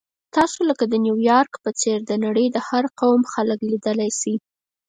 تاسو 0.35 0.59
لکه 0.69 0.83
د 0.87 0.93
نیویارک 1.05 1.53
په 1.63 1.71
څېر 1.81 1.97
د 2.05 2.11
نړۍ 2.25 2.47
د 2.51 2.57
هر 2.67 2.83
قوم 2.99 3.21
خلک 3.33 3.59
لیدلی 3.71 4.09
شئ. 4.19 4.35